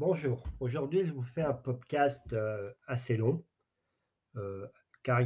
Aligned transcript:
Bonjour, 0.00 0.42
aujourd'hui 0.60 1.04
je 1.04 1.12
vous 1.12 1.24
fais 1.24 1.42
un 1.42 1.52
podcast 1.52 2.32
euh, 2.32 2.72
assez 2.86 3.18
long, 3.18 3.44
euh, 4.36 4.66
car 5.02 5.20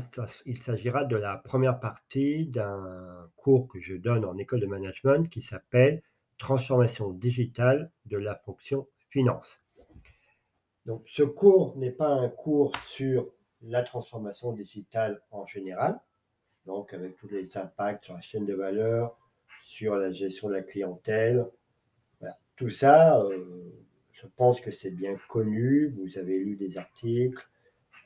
il 0.47 0.59
s'agira 0.59 1.05
de 1.05 1.15
la 1.15 1.37
première 1.37 1.79
partie 1.79 2.49
d'un 2.49 3.31
cours 3.37 3.69
que 3.69 3.79
je 3.81 3.95
donne 3.95 4.25
en 4.25 4.37
école 4.37 4.59
de 4.59 4.67
management 4.67 5.31
qui 5.31 5.43
s'appelle 5.43 6.03
Transformation 6.39 7.11
digitale 7.13 7.93
de 8.07 8.17
la 8.17 8.35
fonction 8.35 8.89
finance. 9.11 9.61
Donc 10.87 11.05
ce 11.07 11.23
cours 11.23 11.79
n'est 11.79 11.93
pas 11.93 12.09
un 12.09 12.29
cours 12.29 12.77
sur 12.89 13.31
la 13.63 13.85
transformation 13.85 14.51
digitale 14.51 15.23
en 15.31 15.47
général, 15.47 16.01
donc 16.67 16.93
avec 16.93 17.17
tous 17.17 17.29
les 17.29 17.57
impacts 17.57 18.07
sur 18.07 18.15
la 18.15 18.23
chaîne 18.23 18.45
de 18.45 18.55
valeur, 18.55 19.17
sur 19.63 19.95
la 19.95 20.13
gestion 20.13 20.49
de 20.49 20.55
la 20.55 20.63
clientèle. 20.63 21.47
Tout 22.57 22.71
ça, 22.71 23.21
euh, 23.21 23.64
je 24.25 24.29
pense 24.37 24.59
que 24.59 24.71
c'est 24.71 24.91
bien 24.91 25.19
connu, 25.29 25.89
vous 25.99 26.17
avez 26.17 26.39
lu 26.39 26.57
des 26.57 26.79
articles, 26.79 27.47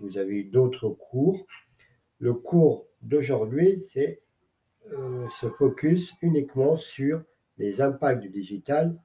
vous 0.01 0.19
avez 0.19 0.41
eu 0.41 0.45
d'autres 0.45 0.89
cours. 0.89 1.47
Le 2.19 2.35
cours 2.35 2.89
d'aujourd'hui, 3.03 3.81
c'est 3.81 4.21
euh, 4.93 5.29
se 5.31 5.49
focus 5.49 6.15
uniquement 6.21 6.77
sur 6.77 7.23
les 7.57 7.81
impacts 7.81 8.21
du 8.21 8.31
digital 8.31 8.99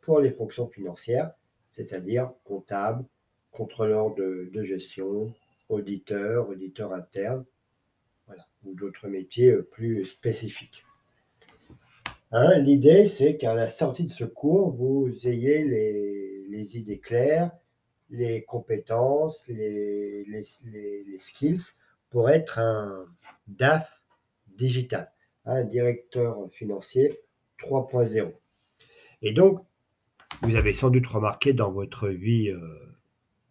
pour 0.00 0.20
les 0.20 0.30
fonctions 0.30 0.66
financières, 0.68 1.32
c'est-à-dire 1.68 2.32
comptable, 2.44 3.04
contrôleur 3.50 4.14
de, 4.14 4.50
gestion, 4.64 5.34
auditeur, 5.68 6.48
auditeur 6.48 6.94
interne, 6.94 7.44
voilà, 8.26 8.46
ou 8.64 8.72
d'autres 8.72 9.08
métiers 9.08 9.50
euh, 9.50 9.62
plus 9.62 10.06
spécifiques. 10.06 10.82
Hein, 12.32 12.58
L'idée, 12.58 13.04
c'est 13.04 13.36
qu'à 13.36 13.54
la 13.54 13.66
sortie 13.66 14.06
de 14.06 14.12
ce 14.12 14.24
cours, 14.24 14.70
vous 14.70 15.28
ayez 15.28 15.62
les, 15.62 16.33
les 16.54 16.78
idées 16.78 17.00
claires, 17.00 17.50
les 18.10 18.44
compétences, 18.44 19.44
les, 19.48 20.44
skills 21.18 21.60
pour 22.10 22.30
être 22.30 22.58
un 22.58 23.04
DAF 23.48 23.88
digital, 24.56 25.10
un 25.46 25.64
directeur 25.64 26.48
financier 26.52 27.20
3.0. 27.58 28.32
Et 29.22 29.32
donc, 29.32 29.64
vous 30.42 30.54
avez 30.54 30.72
sans 30.72 30.90
doute 30.90 31.06
remarqué 31.06 31.52
dans 31.52 31.72
votre 31.72 32.08
vie, 32.08 32.50
euh, 32.50 32.60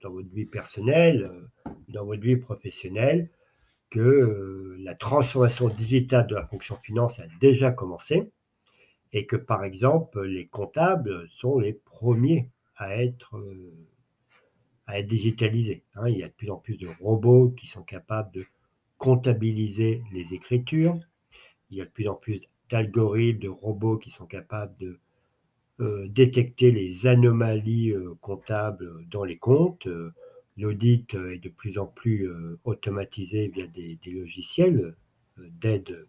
dans 0.01 0.11
votre 0.11 0.29
vie 0.29 0.45
personnelle, 0.45 1.25
euh, 1.27 1.71
dans 1.89 2.05
votre 2.05 2.21
vie 2.21 2.37
professionnelle, 2.37 3.29
que 3.89 3.99
euh, 3.99 4.77
la 4.79 4.95
transformation 4.95 5.67
digitale 5.67 6.27
de 6.27 6.35
la 6.35 6.47
fonction 6.47 6.77
finance 6.77 7.19
a 7.19 7.25
déjà 7.39 7.71
commencé 7.71 8.31
et 9.11 9.25
que 9.25 9.35
par 9.35 9.63
exemple 9.63 10.23
les 10.23 10.47
comptables 10.47 11.27
sont 11.29 11.59
les 11.59 11.73
premiers 11.73 12.49
à 12.83 12.97
être, 12.97 13.37
euh, 13.37 13.73
à 14.87 14.99
être 14.99 15.07
digitalisés. 15.07 15.83
hein. 15.95 16.09
Il 16.09 16.17
y 16.17 16.23
a 16.23 16.27
de 16.27 16.33
plus 16.33 16.49
en 16.49 16.57
plus 16.57 16.77
de 16.77 16.87
robots 17.01 17.49
qui 17.51 17.67
sont 17.67 17.83
capables 17.83 18.31
de 18.31 18.45
comptabiliser 18.97 20.03
les 20.11 20.33
écritures. 20.33 20.99
Il 21.69 21.77
y 21.77 21.81
a 21.81 21.85
de 21.85 21.89
plus 21.89 22.07
en 22.07 22.15
plus 22.15 22.41
d'algorithmes, 22.69 23.39
de 23.39 23.49
robots 23.49 23.97
qui 23.97 24.09
sont 24.09 24.25
capables 24.25 24.75
de 24.77 24.99
euh, 25.79 26.07
détecter 26.07 26.71
les 26.71 27.07
anomalies 27.07 27.91
euh, 27.91 28.13
comptables 28.21 29.05
dans 29.09 29.23
les 29.23 29.37
comptes. 29.37 29.87
L'audit 30.55 31.15
est 31.15 31.39
de 31.39 31.49
plus 31.49 31.79
en 31.79 31.87
plus 31.87 32.29
automatisé 32.63 33.47
via 33.47 33.65
des, 33.65 33.97
logiciels 34.05 34.95
d'aide 35.39 36.05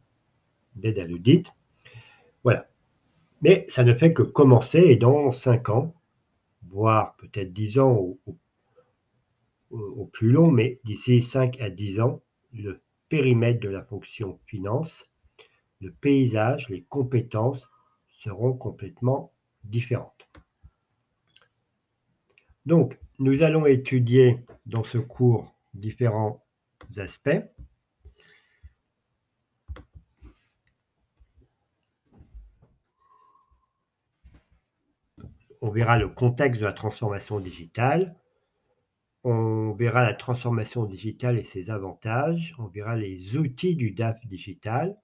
d'aide 0.77 0.99
à 0.99 1.07
l'audit. 1.07 1.51
Voilà. 2.43 2.69
Mais 3.41 3.65
ça 3.69 3.85
ne 3.85 3.95
fait 3.95 4.13
que 4.13 4.23
commencer 4.23 4.81
et 4.81 4.97
dans 4.97 5.33
5 5.33 5.71
ans, 5.71 5.95
voire 6.75 7.17
peut-être 7.17 7.55
10 7.55 7.79
ans 7.81 7.93
au, 7.93 8.21
au- 9.71 10.07
plus 10.07 10.31
long, 10.33 10.51
mais 10.51 10.81
d'ici 10.85 11.21
5 11.21 11.61
à 11.61 11.69
10 11.71 12.01
ans, 12.01 12.23
le 12.53 12.81
périmètre 13.11 13.61
de 13.61 13.69
la 13.69 13.83
fonction 13.85 14.39
finance, 14.47 15.05
le 15.81 15.93
paysage, 15.93 16.69
les 16.71 16.83
compétences 16.85 17.69
seront 18.11 18.55
complètement 18.55 19.33
différentes. 19.65 20.29
Donc, 22.67 22.99
nous 23.19 23.43
allons 23.43 23.65
étudier 23.65 24.41
dans 24.67 24.85
ce 24.85 24.99
cours 24.99 25.55
différents 25.73 26.45
aspects. 26.99 27.43
On 35.65 35.71
verra 35.71 35.97
le 35.97 36.11
contexte 36.11 36.61
de 36.61 36.67
la 36.67 36.75
transformation 36.75 37.41
digitale. 37.41 38.15
On 39.23 39.73
verra 39.73 40.03
la 40.03 40.13
transformation 40.13 40.85
digitale 40.85 41.39
et 41.39 41.43
ses 41.43 41.71
avantages. 41.71 42.55
On 42.59 42.67
verra 42.67 42.97
les 42.97 43.39
outils 43.39 43.75
du 43.75 43.91
DAF 43.93 44.27
digital. 44.27 44.95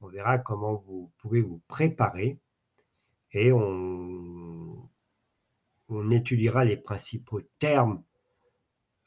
On 0.00 0.06
verra 0.06 0.38
comment 0.38 0.82
vous 0.86 1.12
pouvez 1.18 1.42
vous 1.42 1.60
préparer. 1.68 2.38
Et 3.32 3.52
on, 3.52 4.88
étudiera 6.10 6.64
les 6.64 6.78
principaux 6.78 7.42
termes, 7.58 8.02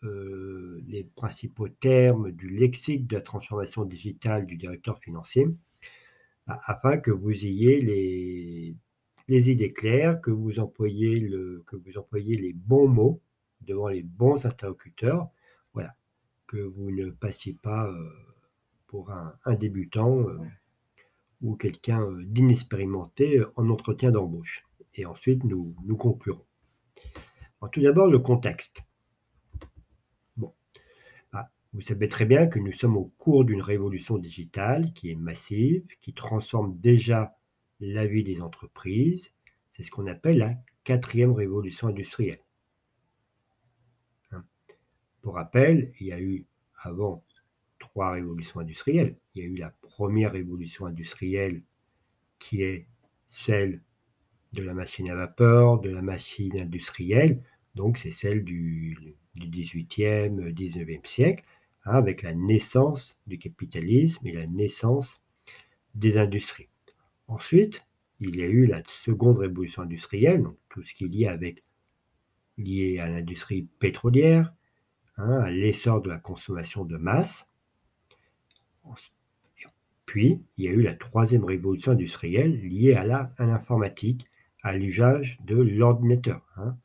euh, 0.03 0.83
les 0.85 1.03
principaux 1.03 1.67
termes 1.67 2.31
du 2.31 2.47
lexique 2.47 3.07
de 3.07 3.15
la 3.15 3.23
transformation 3.23 3.85
digitale 3.85 4.45
du 4.45 4.55
directeur 4.55 4.99
financier, 4.99 5.47
a- 6.45 6.61
afin 6.71 6.97
que 6.99 7.09
vous 7.09 7.31
ayez 7.31 7.81
les, 7.81 8.75
les 9.27 9.49
idées 9.49 9.73
claires, 9.73 10.21
que 10.21 10.31
vous 10.31 10.59
employez 10.59 11.19
les 11.19 12.53
bons 12.53 12.87
mots 12.87 13.21
devant 13.61 13.87
les 13.87 14.03
bons 14.03 14.45
interlocuteurs, 14.45 15.29
voilà, 15.73 15.95
que 16.47 16.57
vous 16.57 16.91
ne 16.91 17.09
passiez 17.09 17.53
pas 17.53 17.87
euh, 17.87 18.09
pour 18.87 19.11
un, 19.11 19.55
débutant 19.55 20.19
euh, 20.19 20.37
ou 21.41 21.55
quelqu'un 21.55 22.01
euh, 22.01 22.23
d'inexpérimenté 22.25 23.41
en 23.55 23.69
entretien 23.69 24.11
d'embauche. 24.11 24.63
Et 24.95 25.05
ensuite, 25.05 25.43
nous, 25.43 25.73
conclurons. 25.97 26.45
Tout 27.71 27.81
d'abord, 27.81 28.07
le 28.07 28.19
contexte. 28.19 28.81
Bon, 30.35 30.53
Ah, 31.31 31.49
vous 31.71 31.81
savez 31.81 32.09
très 32.09 32.25
bien 32.25 32.47
que 32.47 32.59
nous 32.59 32.73
sommes 32.73 32.97
au 32.97 33.13
cours 33.17 33.45
d'une 33.45 33.61
révolution 33.61 34.17
digitale 34.17 34.91
qui 34.93 35.11
est 35.11 35.15
massive, 35.15 35.85
qui 36.01 36.13
transforme 36.13 36.77
déjà 36.79 37.37
la 37.81 38.05
vie 38.05 38.23
des 38.23 38.41
entreprises. 38.41 39.31
C'est 39.71 39.83
ce 39.83 39.91
qu'on 39.91 40.07
appelle 40.07 40.37
la 40.37 40.53
quatrième 40.83 41.33
révolution 41.33 41.87
industrielle. 41.87 42.39
Pour 45.21 45.35
rappel, 45.35 45.93
il 45.99 46.07
y 46.07 46.13
a 46.13 46.19
eu 46.19 46.45
avant 46.81 47.23
trois 47.77 48.11
révolutions 48.11 48.59
industrielles. 48.59 49.15
Il 49.35 49.43
y 49.43 49.45
a 49.45 49.49
eu 49.49 49.55
la 49.55 49.69
première 49.81 50.31
révolution 50.31 50.85
industrielle 50.85 51.61
qui 52.39 52.63
est 52.63 52.87
celle 53.29 53.81
de 54.53 54.63
la 54.63 54.73
machine 54.73 55.09
à 55.09 55.15
vapeur, 55.15 55.79
de 55.79 55.89
la 55.89 56.01
machine 56.01 56.57
industrielle, 56.59 57.43
donc 57.75 57.97
c'est 57.97 58.11
celle 58.11 58.43
du, 58.43 59.15
du 59.35 59.47
18e, 59.47 60.51
19e 60.51 61.05
siècle, 61.05 61.43
hein, 61.85 61.93
avec 61.93 62.23
la 62.23 62.33
naissance 62.33 63.15
du 63.27 63.37
capitalisme 63.37 64.25
et 64.27 64.33
la 64.33 64.47
naissance 64.47 65.21
des 65.95 66.17
industries. 66.17 66.70
Ensuite, 67.31 67.85
il 68.19 68.35
y 68.35 68.41
a 68.41 68.45
eu 68.45 68.65
la 68.65 68.83
seconde 68.85 69.37
révolution 69.37 69.83
industrielle, 69.83 70.43
donc 70.43 70.57
tout 70.67 70.83
ce 70.83 70.93
qui 70.93 71.05
est 71.05 71.07
lié, 71.07 71.27
avec, 71.27 71.63
lié 72.57 72.99
à 72.99 73.07
l'industrie 73.07 73.69
pétrolière, 73.79 74.53
hein, 75.15 75.39
à 75.39 75.49
l'essor 75.49 76.01
de 76.01 76.09
la 76.09 76.17
consommation 76.17 76.83
de 76.83 76.97
masse. 76.97 77.47
Puis, 80.05 80.41
il 80.57 80.65
y 80.65 80.67
a 80.67 80.71
eu 80.71 80.81
la 80.81 80.93
troisième 80.93 81.45
révolution 81.45 81.93
industrielle 81.93 82.59
liée 82.67 82.95
à 82.95 83.05
l'informatique, 83.05 84.27
à 84.61 84.75
l'usage 84.75 85.39
de 85.45 85.55
l'ordinateur. 85.55 86.45
hein. 86.57 86.77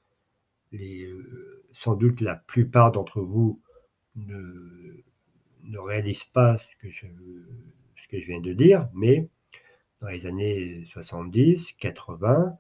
Euh, 0.74 1.64
sans 1.72 1.96
doute 1.96 2.20
la 2.20 2.36
plupart 2.36 2.92
d'entre 2.92 3.20
vous 3.20 3.60
ne, 4.14 5.02
réalisent 5.76 6.24
pas 6.24 6.58
ce 6.58 6.68
que 6.76 6.88
je 6.88 8.26
viens 8.26 8.40
de 8.40 8.52
dire, 8.52 8.88
mais 8.94 9.28
dans 10.00 10.08
les 10.08 10.26
années 10.26 10.84
70, 10.86 11.72
80, 11.72 12.58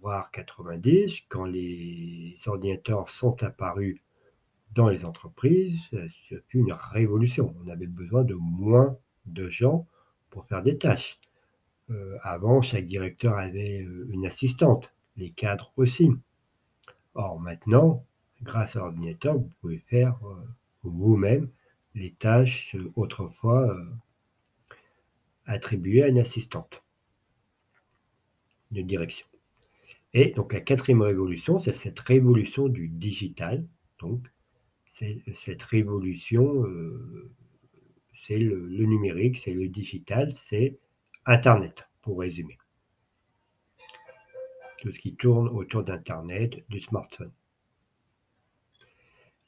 voire 0.00 0.30
90, 0.30 1.22
quand 1.28 1.44
les 1.44 2.36
ordinateurs 2.46 3.10
sont 3.10 3.42
apparus 3.42 4.00
dans 4.72 4.88
les 4.88 5.04
entreprises, 5.04 5.88
ce 5.90 6.40
fut 6.48 6.58
une 6.58 6.72
révolution. 6.72 7.54
On 7.64 7.68
avait 7.68 7.86
besoin 7.86 8.24
de 8.24 8.34
moins 8.34 8.96
de 9.26 9.48
gens 9.48 9.86
pour 10.30 10.46
faire 10.46 10.62
des 10.62 10.78
tâches. 10.78 11.18
Euh, 11.90 12.16
avant, 12.22 12.62
chaque 12.62 12.86
directeur 12.86 13.36
avait 13.36 13.82
euh, 13.82 14.08
une 14.10 14.24
assistante, 14.24 14.92
les 15.16 15.30
cadres 15.30 15.72
aussi. 15.76 16.12
Or, 17.14 17.40
maintenant, 17.40 18.04
grâce 18.42 18.76
à 18.76 18.80
l'ordinateur, 18.80 19.34
vous 19.34 19.50
pouvez 19.60 19.78
faire 19.78 20.16
euh, 20.24 20.36
vous-même 20.84 21.50
les 21.94 22.12
tâches 22.12 22.74
euh, 22.74 22.92
autrefois 22.96 23.68
euh, 23.68 23.84
attribuées 25.50 26.04
à 26.04 26.08
une 26.08 26.18
assistante 26.18 26.82
de 28.70 28.82
direction. 28.82 29.26
Et 30.14 30.30
donc 30.30 30.52
la 30.52 30.60
quatrième 30.60 31.02
révolution, 31.02 31.58
c'est 31.58 31.72
cette 31.72 31.98
révolution 31.98 32.68
du 32.68 32.88
digital. 32.88 33.66
Donc 33.98 34.30
cette 35.34 35.62
révolution, 35.62 36.64
euh, 36.64 37.30
c'est 38.14 38.38
le, 38.38 38.68
numérique, 38.68 39.38
c'est 39.38 39.54
le 39.54 39.68
digital, 39.68 40.32
c'est 40.36 40.78
Internet, 41.26 41.88
pour 42.02 42.20
résumer. 42.20 42.58
Tout 44.78 44.92
ce 44.92 44.98
qui 44.98 45.14
tourne 45.16 45.48
autour 45.48 45.82
d'Internet, 45.82 46.64
du 46.68 46.80
smartphone. 46.80 47.32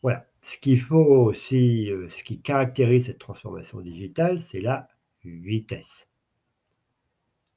Voilà. 0.02 0.26
Ce 0.40 0.58
qu'il 0.58 0.80
faut 0.80 0.96
aussi, 0.96 1.90
euh, 1.90 2.08
ce 2.10 2.24
qui 2.24 2.40
caractérise 2.40 3.06
cette 3.06 3.18
transformation 3.18 3.80
digitale, 3.80 4.40
c'est 4.40 4.60
la 4.60 4.88
vitesse. 5.24 6.08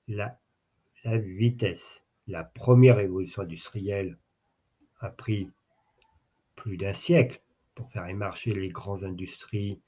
La, 0.08 0.40
vitesse. 1.04 2.02
La 2.28 2.44
première 2.44 2.98
révolution 2.98 3.44
industrielle 3.44 4.18
a 5.00 5.10
pris 5.10 5.52
plus 6.56 6.78
d'un 6.78 6.94
siècle 6.94 7.42
pour 7.76 7.92
faire 7.92 8.08
émerger 8.08 8.54
les 8.54 8.70
grandes 8.70 9.04
industries 9.04 9.80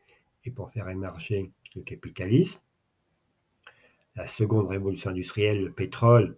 et 0.46 0.52
pour 0.52 0.72
faire 0.72 0.90
émerger 0.90 1.52
le 1.76 1.82
capitalisme. 1.82 2.60
La 4.16 4.28
seconde 4.28 4.68
révolution 4.68 5.12
industrielle, 5.12 5.64
le 5.64 5.72
pétrole, 5.72 6.38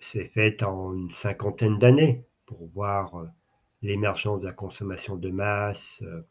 s'est 0.00 0.28
faite 0.28 0.62
en 0.62 0.94
une 0.94 1.10
cinquantaine 1.10 1.78
d'années 1.78 2.24
pour 2.46 2.66
voir 2.68 3.26
l'émergence 3.82 4.40
de 4.40 4.46
la 4.46 4.52
consommation 4.52 5.16
de 5.16 5.30
masse, 5.30 6.00
euh, 6.02 6.22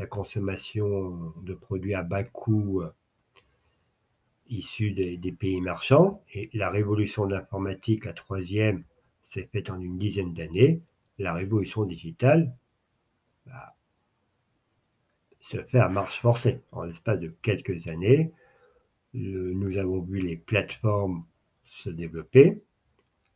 la 0.00 0.06
consommation 0.06 1.34
de 1.42 1.52
produits 1.52 1.92
à 1.92 2.02
bas 2.02 2.24
coût 2.24 2.80
euh, 2.80 2.90
issus 4.48 4.92
des, 4.92 5.32
pays 5.32 5.60
marchands. 5.60 6.24
Et 6.32 6.48
la 6.54 6.70
révolution 6.70 7.26
de 7.26 7.34
l'informatique, 7.34 8.06
la 8.06 8.14
troisième, 8.14 8.84
s'est 9.26 9.50
faite 9.52 9.68
en 9.68 9.78
une 9.78 9.98
dizaine 9.98 10.32
d'années. 10.32 10.80
La 11.18 11.34
révolution 11.34 11.84
digitale 11.84 12.56
bah, 13.44 13.76
se 15.40 15.62
fait 15.64 15.78
à 15.78 15.90
marche 15.90 16.18
forcée. 16.20 16.62
En 16.72 16.84
l'espace 16.84 17.20
de 17.20 17.28
quelques 17.42 17.88
années, 17.88 18.32
nous 19.12 19.76
avons 19.76 20.00
vu 20.00 20.20
les 20.20 20.38
plateformes 20.38 21.26
se 21.64 21.90
développer. 21.90 22.62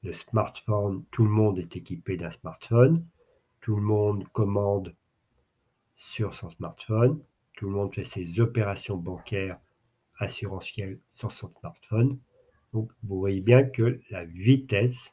Le 0.03 0.15
smartphone, 0.15 1.05
tout 1.11 1.25
le 1.25 1.31
monde 1.31 1.59
est 1.59 1.77
équipé 1.77 2.17
d'un 2.17 2.31
smartphone. 2.31 3.05
Tout 3.61 3.77
le 3.77 3.83
monde 3.83 4.27
commande 4.33 4.95
sur 5.96 6.35
son 6.35 6.50
smartphone. 6.50 7.23
Tout 7.56 7.67
le 7.67 7.73
monde 7.73 7.94
fait 7.94 8.05
ses 8.05 8.41
opérations 8.41 8.96
bancaires 8.96 9.58
assurantielles 10.19 10.99
sur 11.12 11.32
son 11.32 11.50
smartphone. 11.50 12.19
Donc, 12.73 12.91
vous 13.02 13.19
voyez 13.19 13.41
bien 13.41 13.64
que 13.64 14.00
la 14.11 14.25
vitesse 14.25 15.12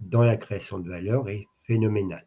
dans 0.00 0.22
la 0.22 0.36
création 0.36 0.78
de 0.78 0.88
valeur 0.88 1.28
est 1.28 1.46
phénoménale. 1.62 2.26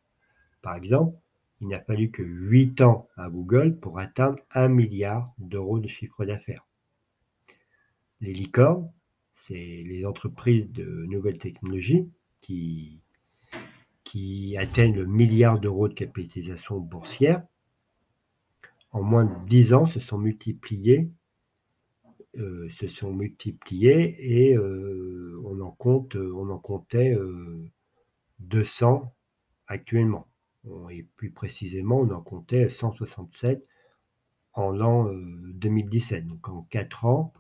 Par 0.62 0.76
exemple, 0.76 1.18
il 1.62 1.68
n'a 1.68 1.82
fallu 1.82 2.12
que 2.12 2.24
8 2.24 2.82
ans 2.82 3.08
à 3.16 3.30
Google 3.30 3.78
pour 3.80 4.00
atteindre 4.00 4.40
1 4.52 4.70
milliard 4.70 5.32
d'euros 5.38 5.80
de 5.80 5.88
chiffre 5.88 6.26
d'affaires. 6.26 6.66
Les 8.22 8.34
licornes, 8.34 8.92
c'est 9.34 9.84
les 9.86 10.06
entreprises 10.06 10.72
de 10.72 10.84
nouvelles 11.08 11.38
technologies 11.38 12.10
qui, 12.42 13.03
qui 14.14 14.56
atteignent 14.58 14.94
le 14.94 15.08
milliard 15.08 15.60
d'euros 15.60 15.88
de 15.88 15.96
capitalisation 15.96 16.78
boursière. 16.80 17.44
En 18.92 19.02
moins 19.02 19.26
de 19.26 19.50
10 19.50 19.74
ans, 19.74 19.86
se 19.88 20.00
sont 20.00 20.20
multipliés, 20.20 21.10
euh, 22.38 22.70
se 22.70 22.88
sont 22.88 23.12
multipliés 23.12 24.16
et 24.20 24.56
euh, 24.56 25.42
on, 25.46 25.60
en 25.62 25.72
compte, 25.72 26.16
on 26.16 26.48
en 26.52 26.60
comptait 26.60 27.18
200 28.38 29.02
euh, 29.02 29.08
actuellement. 29.66 30.28
Et 30.92 31.08
plus 31.16 31.32
précisément, 31.32 32.00
on 32.02 32.12
en 32.12 32.22
comptait 32.22 32.70
167 32.70 33.66
en 34.54 34.70
l'an 34.70 35.12
2017. 35.12 36.28
Donc 36.28 36.48
en 36.50 36.62
4 36.70 37.06
ans, 37.06 37.34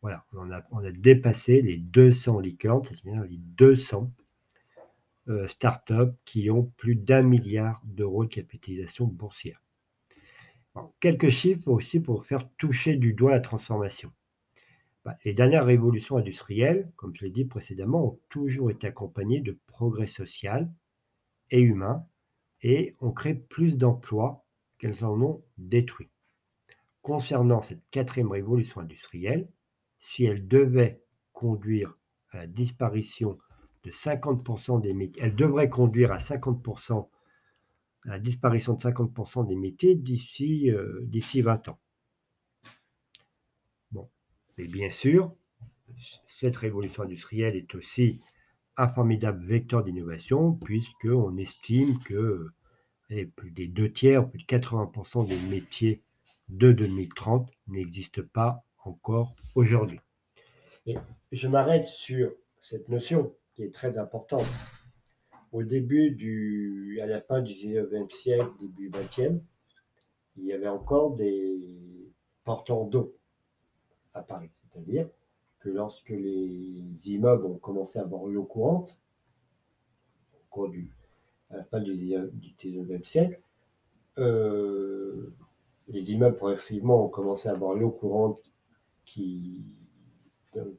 voilà, 0.00 0.24
on 0.32 0.52
a, 0.52 0.62
on 0.70 0.84
a 0.84 0.92
dépassé 0.92 1.60
les 1.60 1.76
200 1.76 2.38
licornes, 2.38 2.84
c'est-à-dire 2.84 3.24
les 3.24 3.38
200 3.38 4.04
euh, 4.04 4.22
startups 5.46 6.14
qui 6.24 6.50
ont 6.50 6.72
plus 6.76 6.96
d'un 6.96 7.22
milliard 7.22 7.80
d'euros 7.84 8.24
de 8.24 8.30
capitalisation 8.30 9.06
boursière. 9.06 9.62
quelques 11.00 11.30
chiffres 11.30 11.68
aussi 11.68 12.00
pour 12.00 12.26
faire 12.26 12.48
toucher 12.56 12.96
du 12.96 13.12
doigt 13.12 13.30
la 13.30 13.40
transformation. 13.40 14.12
Bah, 15.04 15.16
les 15.24 15.32
dernières 15.32 15.64
révolutions 15.64 16.16
industrielles, 16.18 16.90
comme 16.96 17.14
je 17.16 17.24
l'ai 17.24 17.30
dit 17.30 17.44
précédemment, 17.44 18.04
ont 18.04 18.20
toujours 18.28 18.70
été 18.70 18.86
accompagnées 18.86 19.40
de 19.40 19.58
progrès 19.66 20.06
social 20.06 20.70
et 21.50 21.60
humain 21.60 22.06
et 22.62 22.96
ont 23.00 23.12
créé 23.12 23.34
plus 23.34 23.78
d'emplois 23.78 24.44
qu'elles 24.78 25.04
en 25.04 25.20
ont 25.20 25.42
détruits. 25.56 26.10
Concernant 27.02 27.62
cette 27.62 27.82
quatrième 27.90 28.30
révolution 28.30 28.80
industrielle, 28.80 29.48
si 30.00 30.24
elle 30.24 30.46
devait 30.46 31.02
conduire 31.32 31.96
à 32.30 32.38
la 32.38 32.46
disparition 32.46 33.38
de 33.84 33.90
50% 33.90 34.80
des 34.80 34.92
métiers, 34.92 35.22
elle 35.22 35.34
devrait 35.34 35.70
conduire 35.70 36.12
à 36.12 36.18
50% 36.18 37.08
la 38.04 38.18
disparition 38.18 38.74
de 38.74 38.82
50% 38.82 39.46
des 39.46 39.56
métiers 39.56 39.94
d'ici 39.94 40.70
euh, 40.70 41.00
d'ici 41.04 41.42
20 41.42 41.68
ans. 41.68 41.78
Bon, 43.92 44.08
mais 44.56 44.66
bien 44.66 44.90
sûr, 44.90 45.34
cette 46.26 46.56
révolution 46.56 47.02
industrielle 47.02 47.56
est 47.56 47.74
aussi 47.74 48.20
un 48.76 48.88
formidable 48.88 49.44
vecteur 49.44 49.84
d'innovation 49.84 50.54
puisqu'on 50.54 51.36
estime 51.36 51.98
que 52.00 52.48
plus 53.36 53.50
des 53.50 53.66
deux 53.66 53.90
tiers, 53.90 54.28
plus 54.28 54.38
de 54.38 54.44
80% 54.44 55.26
des 55.26 55.40
métiers 55.48 56.02
de 56.48 56.72
2030 56.72 57.50
n'existent 57.68 58.22
pas 58.32 58.64
encore 58.84 59.34
aujourd'hui. 59.54 60.00
Je 61.32 61.48
m'arrête 61.48 61.86
sur 61.86 62.32
cette 62.60 62.88
notion 62.88 63.34
est 63.62 63.74
très 63.74 63.98
importante. 63.98 64.46
Au 65.52 65.62
début 65.62 66.12
du, 66.12 67.00
à 67.02 67.06
la 67.06 67.20
fin 67.20 67.42
du 67.42 67.52
19e 67.52 68.10
siècle, 68.10 68.50
début 68.60 68.90
20e, 68.90 69.40
il 70.36 70.44
y 70.44 70.52
avait 70.52 70.68
encore 70.68 71.16
des 71.16 72.12
porteurs 72.44 72.84
d'eau 72.84 73.16
à 74.14 74.22
Paris. 74.22 74.50
C'est-à-dire 74.62 75.08
que 75.58 75.68
lorsque 75.68 76.10
les 76.10 77.10
immeubles 77.10 77.46
ont 77.46 77.58
commencé 77.58 77.98
à 77.98 78.02
avoir 78.02 78.26
l'eau 78.26 78.44
courante, 78.44 78.96
au 80.34 80.44
cours 80.48 80.68
du, 80.68 80.90
à 81.50 81.56
la 81.56 81.64
fin 81.64 81.80
du 81.80 81.92
19e 81.92 83.04
siècle, 83.04 83.40
euh, 84.18 85.34
les 85.88 86.12
immeubles 86.12 86.36
progressivement 86.36 87.04
ont 87.04 87.08
commencé 87.08 87.48
à 87.48 87.52
avoir 87.52 87.74
l'eau 87.74 87.90
courante 87.90 88.40
qui, 89.04 89.64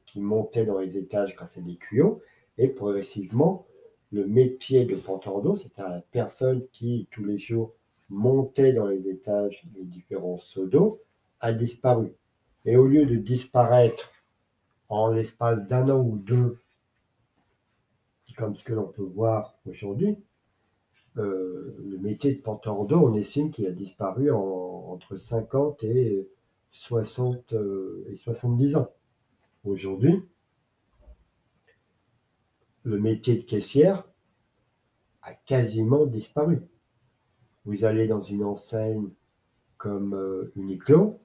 qui 0.06 0.20
montait 0.20 0.64
dans 0.64 0.78
les 0.78 0.96
étages 0.96 1.34
grâce 1.34 1.58
à 1.58 1.60
des 1.60 1.76
tuyaux. 1.76 2.22
Et 2.58 2.68
progressivement, 2.68 3.66
le 4.10 4.26
métier 4.26 4.84
de 4.84 4.94
porteur 4.94 5.40
d'eau, 5.40 5.56
c'est-à-dire 5.56 5.88
la 5.88 6.02
personne 6.12 6.66
qui, 6.72 7.08
tous 7.10 7.24
les 7.24 7.38
jours, 7.38 7.72
montait 8.10 8.72
dans 8.72 8.86
les 8.86 9.08
étages 9.08 9.62
des 9.74 9.84
différents 9.84 10.38
seaux 10.38 10.66
d'eau, 10.66 11.00
a 11.40 11.52
disparu. 11.52 12.12
Et 12.64 12.76
au 12.76 12.86
lieu 12.86 13.06
de 13.06 13.16
disparaître 13.16 14.10
en 14.88 15.10
l'espace 15.10 15.66
d'un 15.66 15.88
an 15.88 16.00
ou 16.00 16.18
deux, 16.18 16.58
comme 18.36 18.56
ce 18.56 18.64
que 18.64 18.72
l'on 18.72 18.86
peut 18.86 19.02
voir 19.02 19.58
aujourd'hui, 19.66 20.16
euh, 21.18 21.76
le 21.84 21.98
métier 21.98 22.34
de 22.34 22.40
porteur 22.40 22.84
d'eau, 22.84 22.98
on 22.98 23.14
estime 23.14 23.50
qu'il 23.50 23.66
a 23.66 23.70
disparu 23.70 24.30
entre 24.30 25.16
50 25.16 25.84
et 25.84 26.28
60 26.72 27.52
euh, 27.52 28.06
et 28.10 28.16
70 28.16 28.76
ans. 28.76 28.90
Aujourd'hui, 29.64 30.22
le 32.84 32.98
métier 32.98 33.36
de 33.36 33.42
caissière 33.42 34.04
a 35.22 35.34
quasiment 35.34 36.06
disparu. 36.06 36.60
Vous 37.64 37.84
allez 37.84 38.08
dans 38.08 38.20
une 38.20 38.44
enseigne 38.44 39.08
comme 39.76 40.14
euh, 40.14 40.52
Uniqlo, 40.56 41.20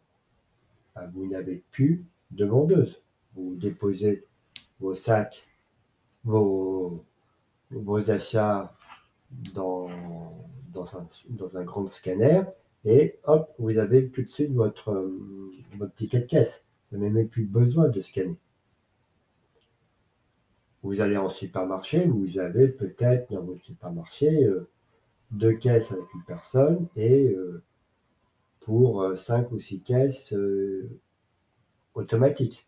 bah, 0.96 1.08
vous 1.14 1.28
n'avez 1.28 1.64
plus 1.72 2.06
de 2.32 2.46
vendeuse. 2.46 3.02
Vous 3.36 3.56
déposez 3.56 4.26
vos 4.80 4.96
sacs, 4.96 5.44
vos, 6.24 7.04
achats 8.08 8.76
dans, 9.54 9.88
dans, 10.72 10.98
un, 10.98 11.08
dans 11.30 11.58
un 11.58 11.64
grand 11.64 11.88
scanner 11.88 12.44
et 12.86 13.20
hop, 13.26 13.54
vous 13.60 13.78
avez 13.78 14.10
tout 14.10 14.22
de 14.22 14.30
suite 14.30 14.54
votre, 14.54 14.92
euh, 14.92 15.52
votre 15.78 15.94
ticket 15.96 16.20
de 16.20 16.26
caisse. 16.26 16.66
Vous 16.92 16.98
n'avez 16.98 17.10
même 17.10 17.28
plus 17.28 17.46
besoin 17.46 17.90
de 17.90 18.00
scanner. 18.02 18.38
Vous 20.84 21.02
allez 21.02 21.18
en 21.18 21.30
supermarché, 21.30 22.06
vous 22.06 22.40
avez 22.40 22.68
peut-être 22.70 23.32
dans 23.32 23.42
votre 23.42 23.64
supermarché 23.64 24.46
euh, 24.46 24.70
deux 25.32 25.54
caisses 25.54 25.92
avec 25.92 26.06
une 26.14 26.24
personne 26.24 26.88
et 26.96 27.30
euh, 27.30 27.64
pour 28.62 29.18
cinq 29.18 29.52
ou 29.52 29.60
six 29.60 29.80
caisses 29.80 30.36
automatiques. 31.94 32.68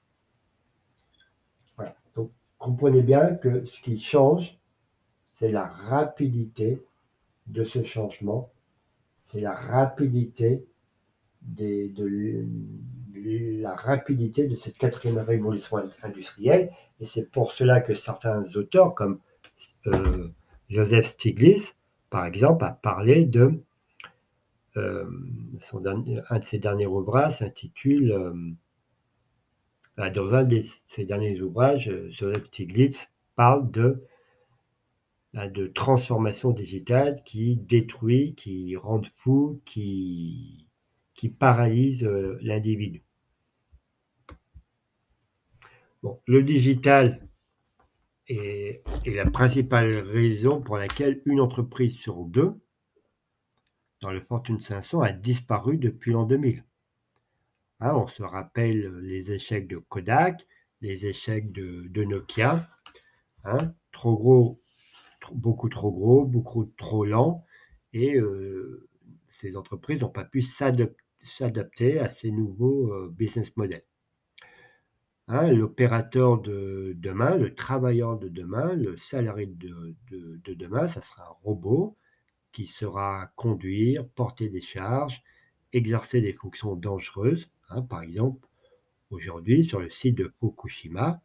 Voilà. 1.76 1.96
Donc 2.16 2.32
comprenez 2.58 3.02
bien 3.02 3.36
que 3.36 3.66
ce 3.66 3.82
qui 3.82 4.00
change, 4.00 4.58
c'est 5.36 5.52
la 5.52 5.66
rapidité 5.66 6.82
de 7.48 7.64
ce 7.64 7.84
changement, 7.84 8.50
c'est 9.26 9.42
la 9.42 9.54
rapidité 9.54 10.66
de 11.42 12.46
la 13.62 13.76
rapidité 13.76 14.48
de 14.48 14.56
cette 14.56 14.78
quatrième 14.78 15.18
révolution 15.20 15.78
industrielle. 16.04 16.72
Et 17.00 17.06
c'est 17.06 17.30
pour 17.30 17.52
cela 17.52 17.82
que 17.82 17.96
certains 17.96 18.44
auteurs, 18.56 18.94
comme 18.96 19.20
euh, 19.88 20.30
Joseph 20.70 21.08
Stiglitz, 21.08 21.76
par 22.10 22.26
exemple, 22.26 22.66
a 22.66 22.72
parlé 22.72 23.26
de 23.26 23.62
euh, 24.78 25.10
son 25.60 25.86
un 25.86 26.40
de 26.40 26.44
ses 26.44 26.60
derniers 26.60 26.86
ouvrages 26.86 27.38
s'intitule 27.38 28.12
euh, 28.12 30.10
dans 30.12 30.34
un 30.34 30.44
de 30.44 30.62
ses 30.88 31.04
derniers 31.04 31.42
ouvrages, 31.42 31.92
Joseph 32.10 32.46
Stiglitz 32.48 33.10
parle 33.36 33.70
de 33.72 34.06
bah, 35.34 35.48
de 35.48 35.68
transformation 35.68 36.52
digitale 36.52 37.22
qui 37.24 37.58
détruit, 37.58 38.34
qui 38.34 38.76
rend 38.76 39.02
fou, 39.18 39.62
qui 39.66 40.66
paralyse 41.38 42.04
l'individu. 42.42 43.04
Le 46.28 46.44
digital 46.44 47.28
est, 48.28 48.84
la 49.06 49.30
principale 49.30 49.98
raison 50.00 50.62
pour 50.62 50.78
laquelle 50.78 51.22
une 51.26 51.42
entreprise 51.42 52.00
sur 52.00 52.24
deux 52.24 52.54
dans 54.02 54.12
le 54.12 54.22
Fortune 54.22 54.62
500 54.62 55.02
a 55.02 55.12
disparu 55.12 55.78
depuis 55.78 56.12
l'an 56.12 56.24
2000. 56.24 56.64
Hein, 57.82 57.96
on 57.96 58.08
se 58.08 58.24
rappelle 58.24 59.00
les 59.00 59.32
échecs 59.32 59.68
de 59.68 59.78
Kodak, 59.78 60.48
les 60.82 61.06
échecs 61.06 61.52
de, 61.52 62.04
Nokia. 62.04 62.70
Hein, 63.44 63.74
trop 63.92 64.16
gros, 64.16 64.62
beaucoup 65.34 65.70
trop 65.70 65.92
gros, 65.92 66.26
beaucoup 66.26 66.72
trop 66.78 67.06
lent. 67.06 67.46
Et 67.94 68.18
euh, 68.18 68.88
ces 69.30 69.58
entreprises 69.58 70.02
n'ont 70.02 70.10
pas 70.10 70.26
pu 70.26 70.42
s'adapter 70.42 72.00
à 72.00 72.08
ces 72.08 72.32
nouveaux 72.32 72.94
euh, 72.94 73.10
business 73.10 73.56
models. 73.58 73.84
Hein, 75.32 75.52
l'opérateur 75.52 76.42
de 76.42 76.94
demain, 76.98 77.38
le 77.38 77.54
travailleur 77.54 78.18
de 78.18 78.28
demain, 78.30 78.74
le 78.74 78.98
salarié 78.98 79.46
de, 79.46 79.96
demain, 80.56 80.88
ça 80.88 81.04
sera 81.04 81.30
un 81.30 81.36
robot 81.44 81.96
qui 82.52 82.66
saura 82.66 83.28
conduire, 83.36 84.08
porter 84.10 84.50
des 84.50 84.62
charges, 84.62 85.22
exercer 85.72 86.20
des 86.20 86.34
fonctions 86.34 86.76
dangereuses. 86.76 87.52
Hein. 87.70 87.84
par 87.84 88.02
exemple, 88.02 88.48
aujourd'hui, 89.12 89.64
sur 89.64 89.80
le 89.80 89.92
site 89.92 90.18
de 90.18 90.34
Fukushima, 90.40 91.22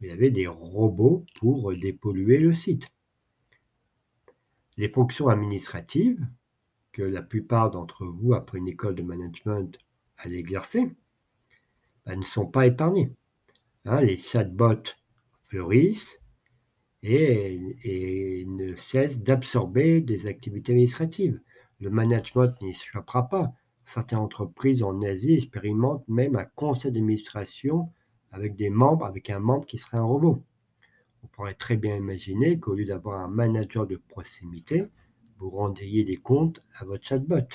y 0.00 0.10
avait 0.10 0.32
des 0.32 0.48
robots 0.48 1.24
pour 1.36 1.72
dépolluer 1.76 2.38
le 2.38 2.52
site. 2.52 2.88
Les 4.76 4.88
fonctions 4.88 5.28
administratives, 5.28 6.26
que 6.90 7.02
la 7.02 7.22
plupart 7.22 7.70
d'entre 7.70 8.04
vous, 8.04 8.34
après 8.34 8.58
une 8.58 8.66
école 8.66 8.96
de 8.96 9.02
management, 9.02 9.78
allaient 10.18 10.40
exercer, 10.40 10.90
ben, 12.04 12.18
ne 12.18 12.24
sont 12.24 12.46
pas 12.46 12.66
épargnées. 12.66 13.12
Hein, 13.86 14.00
les 14.00 14.16
chatbots 14.16 14.94
fleurissent 15.48 16.18
et, 17.02 18.44
ne 18.46 18.74
cessent 18.76 19.20
d'absorber 19.20 20.00
des 20.00 20.26
activités 20.26 20.72
administratives. 20.72 21.38
Le 21.80 21.90
management 21.90 22.54
n'y 22.62 22.70
échappera 22.70 23.28
pas. 23.28 23.52
Certaines 23.84 24.20
entreprises 24.20 24.82
en 24.82 25.02
Asie 25.02 25.34
expérimentent 25.34 26.08
même 26.08 26.36
un 26.36 26.46
conseil 26.54 26.92
d'administration 26.92 27.92
avec 28.32 28.54
des 28.54 28.70
membres, 28.70 29.04
avec 29.04 29.28
un 29.28 29.38
membre 29.38 29.66
qui 29.66 29.76
serait 29.76 29.98
un 29.98 30.04
robot. 30.04 30.42
On 31.22 31.26
pourrait 31.26 31.54
très 31.54 31.76
bien 31.76 31.96
imaginer 31.96 32.58
qu'au 32.58 32.74
lieu 32.74 32.86
d'avoir 32.86 33.20
un 33.20 33.28
manager 33.28 33.86
de 33.86 33.96
proximité, 33.96 34.86
vous 35.38 35.50
rendiez 35.50 36.04
des 36.04 36.16
comptes 36.16 36.62
à 36.78 36.86
votre 36.86 37.04
chatbot. 37.04 37.46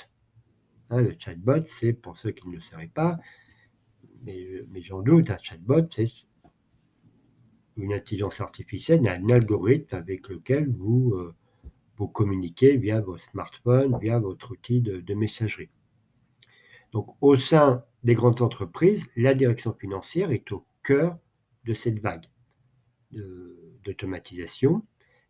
Hein, 0.90 1.02
le 1.02 1.16
chatbot, 1.18 1.64
c'est 1.64 1.92
pour 1.92 2.16
ceux 2.18 2.30
qui 2.30 2.48
ne 2.48 2.54
le 2.54 2.60
sauraient 2.60 2.90
pas, 2.92 3.18
mais, 4.22 4.82
j'en 4.82 5.02
doute, 5.02 5.30
un 5.30 5.38
chatbot, 5.42 5.86
c'est 5.90 6.06
une 7.76 7.92
intelligence 7.92 8.40
artificielle, 8.40 9.06
un 9.08 9.28
algorithme 9.30 9.96
avec 9.96 10.28
lequel 10.28 10.68
vous, 10.68 11.12
euh, 11.14 11.34
vous 11.96 12.08
communiquez 12.08 12.76
via 12.76 13.00
votre 13.00 13.24
smartphone, 13.30 13.98
via 14.00 14.18
votre 14.18 14.50
outil 14.52 14.80
de, 14.80 15.14
messagerie. 15.14 15.70
Donc, 16.92 17.16
au 17.20 17.36
sein 17.36 17.84
des 18.04 18.14
grandes 18.14 18.42
entreprises, 18.42 19.08
la 19.16 19.34
direction 19.34 19.72
financière 19.72 20.30
est 20.30 20.50
au 20.52 20.64
cœur 20.82 21.18
de 21.64 21.74
cette 21.74 22.00
vague 22.00 22.24
d'automatisation 23.82 24.84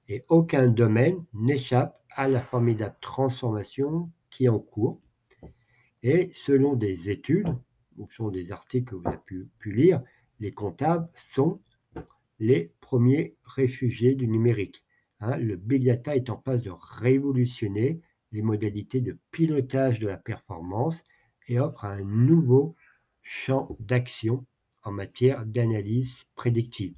et 0.08 0.24
aucun 0.28 0.66
domaine 0.66 1.24
n'échappe 1.32 2.00
à 2.10 2.28
la 2.28 2.42
formidable 2.42 2.96
transformation 3.00 4.10
qui 4.28 4.44
est 4.44 4.48
en 4.48 4.58
cours. 4.58 5.00
Et 6.02 6.30
selon 6.34 6.74
des 6.74 7.10
études, 7.10 7.54
selon 8.12 8.30
des 8.30 8.52
articles 8.52 8.90
que 8.90 8.94
vous 8.96 9.08
avez 9.08 9.18
pu, 9.18 9.72
lire, 9.72 10.02
les 10.38 10.52
comptables 10.52 11.08
sont 11.14 11.60
les 12.38 12.72
premiers 12.80 13.34
réfugiés 13.44 14.14
du 14.14 14.26
numérique. 14.26 14.84
Hein. 15.20 15.36
le 15.36 15.56
big 15.56 15.84
data 15.84 16.16
est 16.16 16.30
en 16.30 16.36
passe 16.36 16.62
de 16.62 16.70
révolutionner 16.70 18.00
les 18.32 18.40
modalités 18.40 19.00
de 19.00 19.18
pilotage 19.30 19.98
de 19.98 20.08
la 20.08 20.16
performance 20.16 21.02
et 21.48 21.58
offre 21.58 21.84
un 21.84 22.02
nouveau 22.02 22.74
champ 23.22 23.76
d'action 23.80 24.46
en 24.82 24.92
matière 24.92 25.44
d'analyse 25.44 26.24
prédictive. 26.36 26.94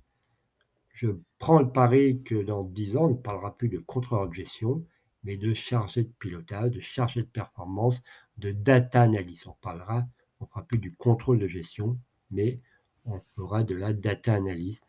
Je 0.94 1.08
prends 1.38 1.58
le 1.58 1.72
pari 1.72 2.22
que 2.22 2.36
dans 2.36 2.62
10 2.62 2.96
ans, 2.96 3.06
on 3.06 3.10
ne 3.10 3.14
parlera 3.14 3.56
plus 3.56 3.68
de 3.68 3.78
contrôleur 3.78 4.28
de 4.28 4.34
gestion, 4.34 4.86
mais 5.24 5.36
de 5.36 5.54
chargé 5.54 6.04
de 6.04 6.12
pilotage, 6.18 6.70
de 6.70 6.80
chargé 6.80 7.22
de 7.22 7.26
performance, 7.26 8.00
de 8.38 8.52
data 8.52 9.02
analyse. 9.02 9.46
On 9.46 9.56
parlera, 9.60 10.06
on 10.42 10.44
ne 10.44 10.48
fera 10.48 10.64
plus 10.64 10.78
du 10.78 10.92
contrôle 10.92 11.38
de 11.38 11.46
gestion, 11.46 11.98
mais 12.32 12.58
on 13.04 13.20
fera 13.36 13.62
de 13.62 13.76
la 13.76 13.92
data 13.92 14.34
analyse. 14.34 14.82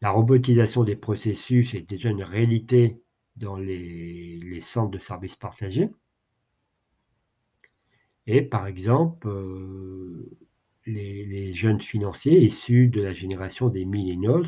La 0.00 0.10
robotisation 0.10 0.84
des 0.84 0.96
processus 0.96 1.74
est 1.74 1.82
déjà 1.82 2.08
une 2.08 2.22
réalité 2.22 3.02
dans 3.36 3.56
les, 3.56 4.60
centres 4.60 4.90
de 4.90 4.98
services 4.98 5.36
partagés. 5.36 5.90
Et 8.26 8.42
par 8.42 8.66
exemple, 8.66 9.28
euh, 9.28 10.30
les, 10.86 11.52
jeunes 11.52 11.80
financiers 11.80 12.40
issus 12.40 12.88
de 12.88 13.02
la 13.02 13.12
génération 13.12 13.68
des 13.68 13.84
millennials 13.84 14.46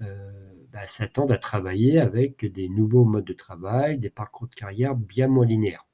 euh, 0.00 0.32
bah, 0.72 0.86
s'attendent 0.86 1.32
à 1.32 1.38
travailler 1.38 1.98
avec 1.98 2.44
des 2.44 2.68
nouveaux 2.68 3.04
modes 3.04 3.24
de 3.24 3.32
travail, 3.34 3.98
des 3.98 4.10
parcours 4.10 4.48
de 4.48 4.54
carrière 4.54 4.94
bien 4.96 5.28
moins 5.28 5.46
linéaires. 5.46 5.86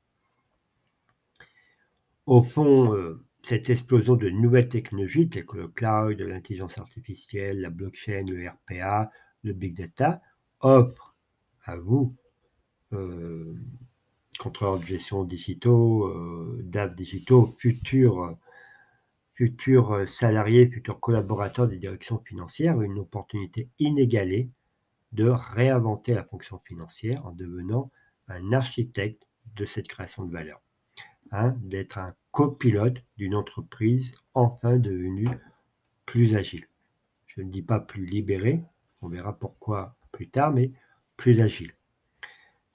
Au 2.27 2.43
fond, 2.43 2.95
euh, 2.95 3.21
cette 3.43 3.71
explosion 3.71 4.17
de 4.17 4.29
nouvelles 4.29 4.69
technologies 4.69 5.29
telles 5.29 5.47
que 5.47 5.57
le 5.57 5.69
cloud, 5.69 6.21
l'intelligence 6.21 6.79
artificielle, 6.79 7.61
la 7.61 7.71
blockchain, 7.71 8.25
le 8.27 8.49
RPA, 8.49 9.11
le 9.43 9.53
big 9.53 9.77
data, 9.77 10.21
offre 10.61 11.17
à 11.65 11.77
vous, 11.77 12.15
euh, 12.93 13.55
contrôleurs 14.39 14.79
de 14.79 14.85
gestion 14.87 15.25
digitaux, 15.25 16.13
DAF 16.63 16.95
digitaux, 16.95 17.55
futurs 17.59 18.37
futurs 19.41 19.93
euh, 19.93 20.07
salariés, 20.07 20.69
futurs 20.69 21.01
collaborateurs 21.01 21.67
des 21.67 21.79
directions 21.79 22.19
financières, 22.19 22.83
une 22.83 22.99
opportunité 22.99 23.71
inégalée 23.79 24.51
de 25.13 25.31
réinventer 25.31 26.13
la 26.13 26.25
fonction 26.25 26.59
financière 26.59 27.25
en 27.25 27.33
devenant 27.33 27.91
un 28.29 28.53
architecte 28.53 29.27
de 29.57 29.65
cette 29.65 29.89
création 29.89 30.27
de 30.27 30.31
valeur, 30.31 30.61
hein, 31.33 31.57
d'être 31.63 31.99
un 31.99 32.15
copilote 32.31 32.99
d'une 33.17 33.35
entreprise 33.35 34.13
enfin 34.35 34.79
devenue 34.79 35.29
plus 36.07 36.35
agile. 36.35 36.67
Je 37.27 37.43
ne 37.43 37.51
dis 37.51 37.63
pas 37.63 37.81
plus 37.81 38.05
libérée, 38.05 38.63
on 39.03 39.09
verra 39.09 39.39
pourquoi 39.39 39.97
plus 40.13 40.29
tard, 40.29 40.53
mais 40.53 40.73
plus 41.17 41.41
agile. 41.41 41.73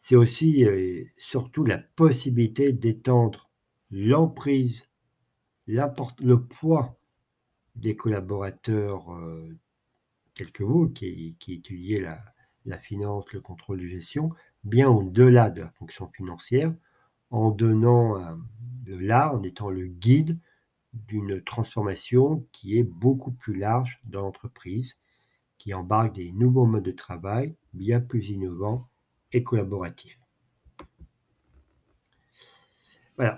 C'est 0.02 0.16
aussi 0.16 0.62
et 0.62 1.12
surtout 1.18 1.66
la 1.66 1.80
possibilité 1.80 2.72
d'étendre 2.72 3.50
l'emprise 3.92 4.88
le 5.68 6.36
poids 6.36 6.98
des 7.76 7.96
collaborateurs 7.96 9.12
euh, 9.14 9.58
tels 10.36 10.52
que 10.52 10.64
vous, 10.64 10.90
qui 10.90 11.36
étudiez 11.48 12.00
la, 12.00 12.78
finance, 12.78 13.26
le 13.34 13.42
contrôle 13.42 13.80
de 13.80 13.88
gestion, 13.88 14.32
bien 14.64 14.90
au-delà 14.90 15.50
de 15.50 15.62
la 15.62 15.70
fonction 15.70 16.08
financière, 16.10 16.74
en 17.30 17.52
donnant 17.52 18.18
euh, 18.18 18.36
là, 18.88 19.34
en 19.34 19.44
étant 19.44 19.70
le 19.70 19.88
guide 19.88 20.40
d'une 20.94 21.42
transformation 21.44 22.48
qui 22.52 22.78
est 22.78 22.84
beaucoup 22.84 23.32
plus 23.32 23.56
large 23.56 24.00
dans 24.06 24.22
l'entreprise, 24.22 24.98
qui 25.58 25.74
embarque 25.74 26.16
des 26.16 26.32
nouveaux 26.32 26.66
modes 26.66 26.84
de 26.84 26.92
travail 26.92 27.56
bien 27.74 28.00
plus 28.00 28.30
innovants 28.30 28.88
et 29.32 29.44
collaboratifs. 29.44 30.20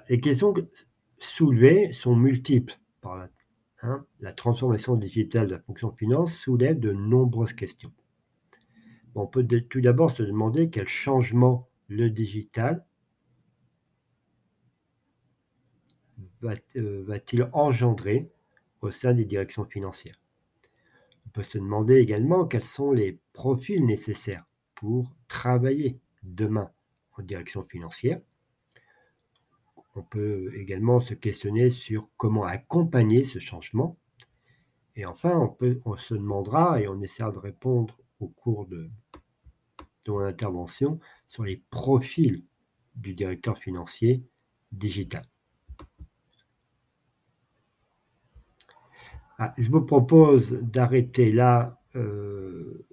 Les 0.09 0.19
questions 0.19 0.53
soulevées 1.19 1.93
sont 1.93 2.15
multiples 2.15 2.79
par 3.01 3.27
hein, 3.81 4.05
la 4.19 4.33
transformation 4.33 4.95
digitale 4.95 5.47
de 5.47 5.53
la 5.53 5.61
fonction 5.61 5.91
finance 5.91 6.33
soulève 6.33 6.79
de 6.79 6.91
nombreuses 6.91 7.53
questions. 7.53 7.93
On 9.13 9.27
peut 9.27 9.45
tout 9.69 9.81
d'abord 9.81 10.11
se 10.11 10.23
demander 10.23 10.69
quel 10.69 10.87
changement 10.87 11.67
le 11.87 12.09
digital 12.09 12.85
euh, 12.85 12.87
va-t-il 16.41 17.49
engendrer 17.53 18.29
au 18.81 18.91
sein 18.91 19.13
des 19.13 19.25
directions 19.25 19.65
financières? 19.65 20.19
On 21.25 21.29
peut 21.29 21.43
se 21.43 21.57
demander 21.57 21.95
également 21.97 22.45
quels 22.45 22.63
sont 22.63 22.91
les 22.91 23.19
profils 23.33 23.85
nécessaires 23.85 24.45
pour 24.75 25.13
travailler 25.27 25.99
demain 26.23 26.71
en 27.17 27.23
direction 27.23 27.63
financière. 27.63 28.21
On 29.95 30.03
peut 30.03 30.53
également 30.55 30.99
se 30.99 31.15
questionner 31.15 31.69
sur 31.69 32.09
comment 32.17 32.43
accompagner 32.43 33.23
ce 33.23 33.39
changement. 33.39 33.97
Et 34.95 35.05
enfin, 35.05 35.55
on 35.85 35.97
se 35.97 36.13
demandera, 36.13 36.81
et 36.81 36.87
on 36.87 37.01
essaiera 37.01 37.31
de 37.31 37.37
répondre 37.39 37.99
au 38.19 38.27
cours 38.27 38.67
de, 38.67 38.89
de 40.05 40.11
mon 40.11 40.19
intervention, 40.19 40.99
sur 41.27 41.43
les 41.43 41.57
profils 41.69 42.43
du 42.95 43.13
directeur 43.13 43.57
financier 43.57 44.23
digital. 44.71 45.23
Ah, 49.39 49.53
je 49.59 49.69
vous 49.69 49.81
propose 49.81 50.53
d'arrêter 50.63 51.31
là 51.31 51.79
euh, 51.95 52.87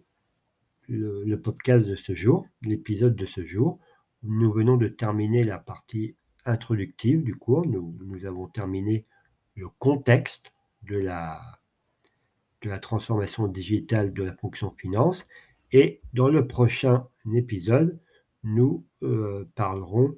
le, 0.89 1.37
podcast 1.37 1.87
de 1.87 1.97
ce 1.97 2.15
jour, 2.15 2.47
l'épisode 2.61 3.17
de 3.17 3.25
ce 3.25 3.47
jour. 3.47 3.79
Nous 4.23 4.53
venons 4.53 4.77
de 4.77 4.89
terminer 4.89 5.45
la 5.45 5.59
partie 5.59 6.17
introductive 6.45 7.23
du 7.23 7.35
cours. 7.35 7.67
Nous, 7.67 8.27
avons 8.27 8.47
terminé 8.47 9.07
le 9.55 9.69
contexte 9.79 10.53
de 10.83 10.99
la, 10.99 11.41
de 12.61 12.69
la 12.69 12.79
transformation 12.79 13.49
digitale 13.49 14.13
de 14.13 14.25
la 14.25 14.35
fonction 14.35 14.71
finance. 14.77 15.27
Et 15.73 15.99
dans 16.13 16.29
le 16.29 16.47
prochain 16.47 17.09
épisode, 17.35 17.99
nous 18.43 18.85
euh, 19.03 19.49
parlerons 19.55 20.15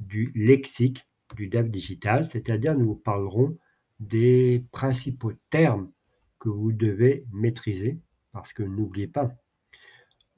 du 0.00 0.32
lexique 0.34 1.06
du 1.36 1.46
DAF 1.46 1.70
digital, 1.70 2.26
c'est-à-dire 2.26 2.76
nous 2.76 2.96
parlerons 2.96 3.56
des 4.00 4.64
principaux 4.72 5.32
termes 5.50 5.90
que 6.38 6.48
vous 6.48 6.72
devez 6.72 7.24
maîtriser, 7.32 8.00
parce 8.32 8.52
que 8.52 8.62
n'oubliez 8.62 9.06
pas, 9.06 9.30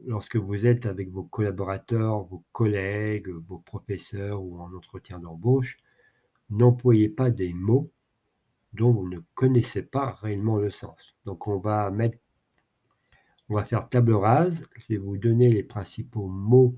lorsque 0.05 0.37
vous 0.37 0.67
êtes 0.67 0.87
avec 0.87 1.11
vos 1.11 1.23
collaborateurs, 1.23 2.25
vos 2.25 2.45
collègues, 2.53 3.29
vos 3.29 3.59
professeurs 3.59 4.43
ou 4.43 4.61
en 4.61 4.73
entretien 4.75 5.19
d'embauche, 5.21 5.79
n'employez 6.51 7.09
pas 7.09 7.31
des 7.31 7.53
mots 7.53 7.91
dont 8.73 8.93
vous 8.93 9.09
ne 9.09 9.21
connaissez 9.35 9.83
pas 9.83 10.13
réellement 10.13 10.57
le 10.57 10.71
sens. 10.71 11.15
Donc 11.25 11.47
on 11.47 11.59
va 11.59 11.91
mettre 11.91 12.19
on 13.49 13.55
va 13.55 13.65
faire 13.65 13.89
table 13.89 14.15
rase, 14.15 14.67
je 14.79 14.95
vais 14.95 14.99
vous 14.99 15.19
donner 15.19 15.51
les 15.51 15.63
principaux 15.63 16.27
mots 16.27 16.75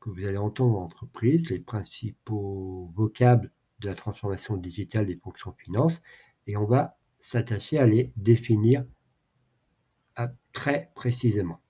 que 0.00 0.10
vous 0.10 0.26
allez 0.26 0.36
entendre 0.36 0.78
en 0.78 0.84
entreprise, 0.84 1.48
les 1.48 1.60
principaux 1.60 2.90
vocables 2.96 3.52
de 3.80 3.88
la 3.88 3.94
transformation 3.94 4.56
digitale 4.56 5.06
des 5.06 5.16
fonctions 5.16 5.52
finances, 5.52 6.00
et 6.46 6.56
on 6.56 6.64
va 6.64 6.96
s'attacher 7.20 7.78
à 7.78 7.86
les 7.86 8.12
définir 8.16 8.84
très 10.52 10.90
précisément. 10.94 11.60